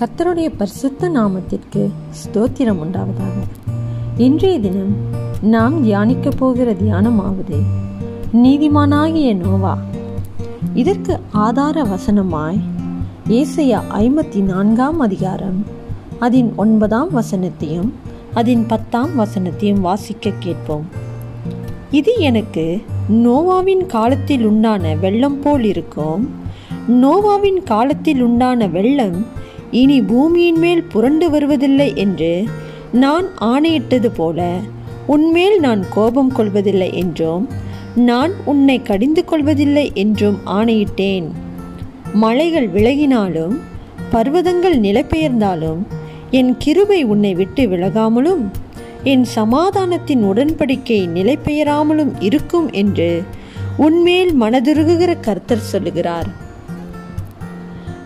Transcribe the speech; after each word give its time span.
கத்தருடைய 0.00 0.48
பரிசுத்த 0.56 1.08
நாமத்திற்கு 1.08 1.90
ஸ்தோத்திரம் 2.10 2.78
உண்டாவதாக. 2.84 3.36
இன்றைய 4.16 4.60
தினம் 4.60 4.96
நாம் 5.40 5.82
தியானிக்க 5.82 6.30
போகிற 6.30 6.72
தியானமாவது 6.72 7.62
நீதிமானாகிய 8.32 9.34
நோவா. 9.34 9.78
இதற்கு 10.74 11.18
ஆதார 11.32 11.82
வசனமாய் 11.82 12.60
ஏசையா 13.28 13.80
ஐம்பத்தி 13.98 14.40
நான்காம் 14.40 15.00
அதிகாரம் 15.00 15.66
அதன் 16.18 16.52
ஒன்பதாம் 16.56 17.08
வசனத்தையும் 17.14 17.92
அதன் 18.34 18.66
பத்தாம் 18.66 19.18
வசனத்தையும் 19.18 19.80
வாசிக்க 19.80 20.32
கேட்போம். 20.38 20.86
இது 21.90 22.12
எனக்கு 22.18 22.82
நோவாவின் 23.10 23.86
காலத்தில் 23.86 24.44
உண்டான 24.44 24.94
வெள்ளம் 24.94 25.40
போல் 25.40 25.64
இருக்கும். 25.64 26.30
நோவாவின் 26.88 27.62
காலத்தில் 27.64 28.22
உண்டான 28.22 28.66
வெள்ளம் 28.66 29.36
இனி 29.70 30.02
பூமியின் 30.02 30.58
மேல் 30.58 30.82
புரண்டு 30.82 31.30
வருவதில்லை 31.30 31.92
என்று 31.96 32.44
நான் 32.92 33.26
ஆணையிட்டது 33.40 34.06
போல 34.06 34.56
உன்மேல் 35.06 35.60
நான் 35.60 35.84
கோபம் 35.90 36.32
கொள்வதில்லை 36.32 36.92
என்றும் 36.92 37.48
நான் 37.94 38.32
உன்னை 38.44 38.82
கடிந்து 38.82 39.24
கொள்வதில்லை 39.24 39.90
என்றும் 39.94 40.38
ஆணையிட்டேன். 40.46 41.24
மலைகள் 42.12 42.68
விலகினாலும் 42.68 43.56
பர்வதங்கள் 44.12 44.80
நிலைபெயர்ந்தாலும் 44.80 45.78
என் 46.30 46.54
கிருபை 46.58 47.02
உன்னை 47.02 47.34
விட்டு 47.34 47.66
விலகாமலும் 47.66 48.50
என் 49.02 49.24
சமாதானத்தின் 49.24 50.24
உடன்படிக்கை 50.24 51.08
நிலைபெயராமலும் 51.14 52.12
இருக்கும் 52.18 52.72
என்று 52.72 53.22
உன்மேல் 53.76 54.40
மனதுருகுகிற 54.40 55.20
கர்த்தர் 55.20 55.58
சொல்லுகிறார். 55.58 56.26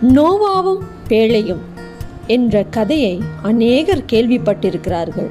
நோவாவும் 0.03 0.81
பேழையும் 1.13 1.63
என்ற 2.27 2.63
கதையை 2.63 3.23
அநேகர் 3.43 4.05
கேள்விப்பட்டிருக்கிறார்கள். 4.13 5.31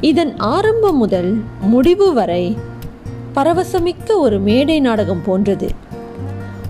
இதன் 0.00 0.36
ஆரம்பம் 0.36 0.96
முதல் 0.96 1.30
முடிவு 1.60 2.12
வரை 2.12 2.56
பரவசமிக்க 3.34 4.16
ஒரு 4.16 4.38
மேடை 4.38 4.80
நாடகம் 4.80 5.22
போன்றது. 5.24 5.68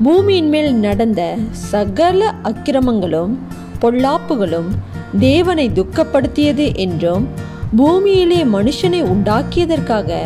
பூமியின் 0.03 0.49
மேல் 0.49 0.75
நடந்த 0.75 1.37
சகல 1.51 2.35
அக்கிரமங்களும் 2.43 3.35
பொல்லாப்புகளும் 3.81 4.71
தேவனை 5.19 5.71
துக்கப்படுத்தியது 5.71 6.77
என்றும் 6.77 7.29
பூமியிலே 7.77 8.45
மனுஷனை 8.45 9.01
உண்டாக்கியதற்காக 9.13 10.19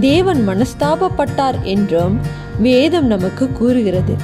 தேவன் 0.00 0.48
மனஸ்தாபப்பட்டார் 0.48 1.58
என்றும் 1.62 2.20
வேதம் 2.58 3.06
நமக்கு 3.06 3.52
கூறுகிறது. 3.52 4.14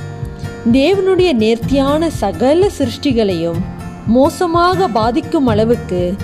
தேவனுடைய 0.72 1.32
நேர்த்தியான 1.32 2.10
சகல 2.10 2.68
சிருஷ்டிகளையும் 2.78 3.60
மோசமாக 4.06 4.88
பாதிக்கும் 4.88 5.46
அளவுக்கு 5.46 6.14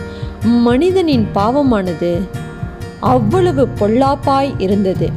மனிதனின் 0.42 1.27
பாவமானது 1.34 2.28
அவ்வளவு 3.00 3.69
பொல்லாப்பாய் 3.78 4.55
இருந்தது. 4.59 5.11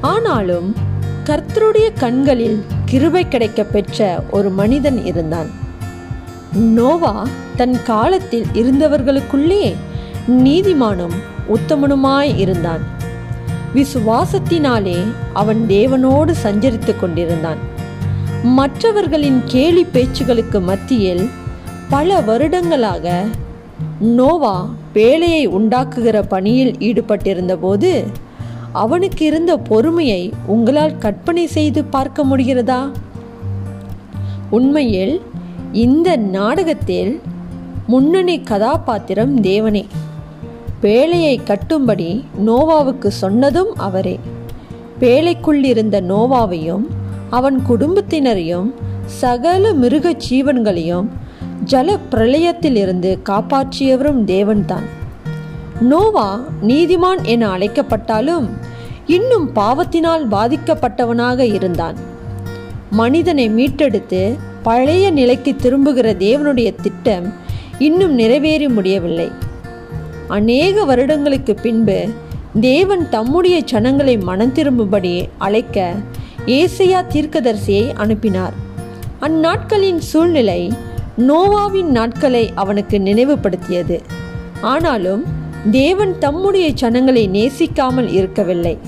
ஆனாலும் 0.00 0.76
கர்த்தருடைய 1.24 1.88
கண்களில் 1.98 2.64
கிருபை 2.84 3.28
கிடைக்க 3.28 3.64
பெற்ற 3.64 4.24
ஒரு 4.30 4.50
மனிதன் 4.50 5.04
இருந்தான். 5.04 5.50
நோவா 6.52 7.26
தன் 7.56 7.82
காலத்தில் 7.84 8.46
இருந்தவர்களுக்குள்ளே 8.52 9.74
நீதிமானும் 10.28 11.16
உத்தமனுமாய் 11.48 12.38
இருந்தான். 12.38 12.80
விசுவாசத்தினாலே 13.74 14.98
அவன் 15.32 15.64
தேவனோடு 15.68 16.34
சஞ்சரித்து 16.42 17.00
கொண்டிருந்தான். 17.00 17.80
மற்றவர்களின் 18.42 19.42
கேலி 19.44 19.86
பேச்சுகளுக்கு 19.92 20.60
மத்தியில் 20.60 21.30
பல 21.88 22.20
வருடங்களாக 22.20 23.24
நோவா 24.00 24.68
பேழையை 24.94 25.46
உண்டாக்குகிற 25.46 26.22
பணியில் 26.28 26.72
ஈடுபட்டிருந்தபோது 26.72 28.04
அவனுக்கு 28.72 29.26
இருந்த 29.26 29.56
பொறுமையை 29.56 30.32
உங்களால் 30.46 30.98
கற்பனை 30.98 31.46
செய்து 31.46 31.84
பார்க்க 31.84 32.24
முடிகிறதா? 32.24 32.90
உண்மையில் 34.50 35.20
இந்த 35.72 36.16
நாடகத்தில் 36.16 37.20
முன்னணி 37.86 38.40
கதாபாத்திரம் 38.40 39.42
தேவனே. 39.42 39.86
பேழையை 40.82 41.38
கட்டும்படி 41.46 42.24
நோவாவுக்கு 42.46 43.08
சொன்னதும் 43.08 43.74
அவரே. 43.76 44.20
பேழைக்குள் 45.00 45.64
இருந்த 45.64 46.00
நோவாவையும் 46.00 46.84
அவன் 47.32 47.58
குடும்பத்தினரையும் 47.68 48.68
சகல 49.20 49.72
மிருக 49.72 50.10
ஜீவன்களையும் 50.30 51.06
ஜல 51.64 51.96
பிரளயத்திலிருந்து 52.10 53.10
காப்பாற்றியவரும் 53.28 54.22
தேவன்தான். 54.26 54.86
நோவா 55.80 56.28
நீதிமான் 56.62 57.22
என 57.22 57.48
அழைக்கப்பட்டாலும் 57.56 58.46
இன்னும் 59.06 59.46
பாவத்தினால் 59.54 60.24
பாதிக்கப்பட்டவனாக 60.28 61.38
இருந்தான். 61.54 61.96
மனிதனை 62.90 63.46
மீட்டெடுத்து 63.50 64.22
பழைய 64.62 65.10
நிலைக்கு 65.10 65.56
திரும்புகிற 65.56 66.12
தேவனுடைய 66.12 66.74
திட்டம் 66.82 67.32
இன்னும் 67.78 68.14
நிறைவேறி 68.14 68.68
முடியவில்லை. 68.68 69.28
அநேக 70.28 70.84
வருடங்களுக்கு 70.84 71.54
பின்பு 71.54 72.08
தேவன் 72.60 73.08
தம்முடைய 73.08 73.58
ஜனங்களை 73.60 74.16
மனம் 74.18 74.52
திரும்பும்படி 74.52 75.14
அழைக்க 75.38 75.94
ஏசையா 76.46 77.04
தீர்க்கதரிசியை 77.08 77.92
அனுப்பினார். 77.94 78.52
அந்நாட்களின் 79.20 79.98
சூழ்நிலை 79.98 80.72
நோவாவின் 81.18 81.84
நாட்களை 81.84 82.52
அவனுக்கு 82.54 82.98
நினைவுபடுத்தியது. 82.98 84.00
ஆனாலும் 84.60 85.24
தேவன் 85.70 86.18
தம்முடைய 86.18 86.68
ஜனங்களை 86.68 87.28
நேசிக்காமல் 87.28 88.12
இருக்கவில்லை. 88.12 88.78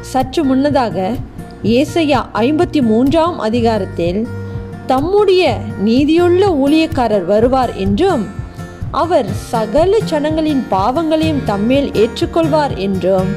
சற்று 0.00 0.44
முன்னதாக 0.44 1.14
ஏசையா 1.62 2.26
ஐம்பத்தி 2.34 2.82
மூன்றாம் 2.82 3.38
அதிகாரத்தில் 3.38 4.28
தம்முடைய 4.86 5.58
நீதியுள்ள 5.78 6.46
ஊழியக்காரர் 6.46 7.24
வருவார் 7.24 7.76
என்றும் 7.76 8.26
அவர் 8.90 9.26
சகல 9.32 9.98
ஜனங்களின் 9.98 10.64
பாவங்களையும் 10.68 11.42
தம்மேல் 11.46 11.90
ஏற்றுக்கொள்வார் 11.92 12.76
என்றும் 12.76 13.28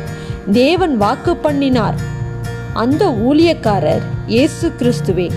தேவன் 0.51 0.97
வாக்கு 0.97 1.35
பண்ணினார். 1.35 2.13
அந்த 2.81 3.03
ஊழியக்காரர் 3.27 4.05
இயேசு 4.27 4.71
கிறிஸ்துவே. 4.79 5.31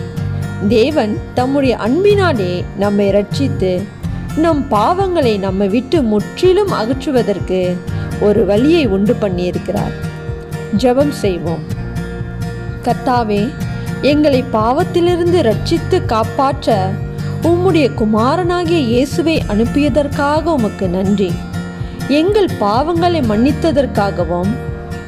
தேவன் 0.69 1.19
தம்முடைய 1.34 1.76
அன்பினாலே 1.76 2.65
நம்மை 2.76 3.06
ரட்சித்து 3.10 3.82
நம் 4.37 4.66
பாவங்களை 4.71 5.38
நம்மை 5.38 5.69
விட்டு 5.69 6.03
முற்றிலும் 6.03 6.72
அகற்றுவதற்கு 6.72 7.77
ஒரு 8.21 8.44
வழியை 8.44 8.87
உண்டு 8.87 9.16
பண்ணியிருக்கிறார். 9.21 9.94
ஜெபம் 10.77 11.10
செய்வோம். 11.10 11.65
கத்தாவே 12.82 13.48
எங்களை 14.03 14.44
பாவத்திலிருந்து 14.53 15.41
ரட்சித்து 15.50 16.04
காப்பாற்ற 16.04 16.91
உம்முடைய 17.43 17.88
குமாரனாகிய 17.94 18.81
இயேசுவை 18.93 19.43
அனுப்பியதற்காக 19.48 20.43
உமக்கு 20.43 20.88
நன்றி. 20.88 21.32
எங்கள் 22.09 22.50
பாவங்களை 22.60 23.21
மன்னித்ததற்காகவும் 23.31 24.54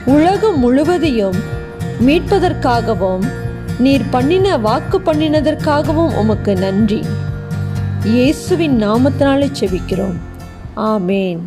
உலகம் 0.07 0.59
முழுவதையும் 0.59 1.59
மீட்பதற்காகவும் 2.01 3.25
நீர் 3.79 4.09
பண்ணின 4.11 4.57
வாக்கு 4.59 5.01
பண்ணினதற்காகவும் 5.01 6.15
உமக்கு 6.17 6.57
நன்றி. 6.57 7.05
இயேசுவின் 8.05 8.83
நாமத்தினாலே 8.83 9.49
செபிக்கிறோம். 9.61 10.19
ஆமேன். 10.77 11.41